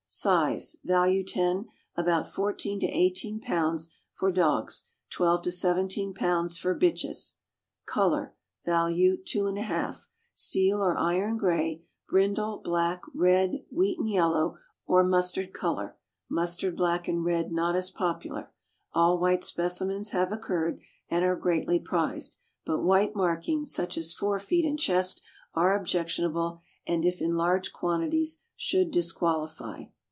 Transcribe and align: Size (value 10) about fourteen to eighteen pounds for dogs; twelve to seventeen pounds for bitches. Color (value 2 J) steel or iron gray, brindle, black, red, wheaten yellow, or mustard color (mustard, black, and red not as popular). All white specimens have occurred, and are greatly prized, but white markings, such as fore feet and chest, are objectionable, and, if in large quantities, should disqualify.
Size 0.13 0.75
(value 0.83 1.23
10) 1.23 1.69
about 1.95 2.27
fourteen 2.27 2.81
to 2.81 2.85
eighteen 2.85 3.39
pounds 3.39 3.91
for 4.13 4.29
dogs; 4.29 4.83
twelve 5.09 5.41
to 5.43 5.51
seventeen 5.51 6.13
pounds 6.13 6.57
for 6.57 6.77
bitches. 6.77 7.35
Color 7.85 8.35
(value 8.65 9.15
2 9.15 9.53
J) 9.55 9.91
steel 10.33 10.83
or 10.83 10.97
iron 10.97 11.37
gray, 11.37 11.83
brindle, 12.09 12.57
black, 12.61 13.03
red, 13.15 13.63
wheaten 13.71 14.05
yellow, 14.05 14.57
or 14.85 15.01
mustard 15.05 15.53
color 15.53 15.95
(mustard, 16.27 16.75
black, 16.75 17.07
and 17.07 17.23
red 17.23 17.53
not 17.53 17.77
as 17.77 17.89
popular). 17.89 18.51
All 18.91 19.17
white 19.17 19.45
specimens 19.45 20.09
have 20.09 20.33
occurred, 20.33 20.81
and 21.09 21.23
are 21.23 21.37
greatly 21.37 21.79
prized, 21.79 22.35
but 22.65 22.83
white 22.83 23.15
markings, 23.15 23.73
such 23.73 23.97
as 23.97 24.11
fore 24.11 24.39
feet 24.41 24.65
and 24.65 24.77
chest, 24.77 25.21
are 25.53 25.73
objectionable, 25.73 26.59
and, 26.85 27.05
if 27.05 27.21
in 27.21 27.37
large 27.37 27.71
quantities, 27.71 28.41
should 28.57 28.91
disqualify. 28.91 29.83